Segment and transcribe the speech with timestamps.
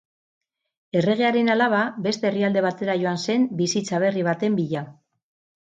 [1.01, 4.89] Erregearen alaba beste herrialde batera joan zen bizitza berri baten bila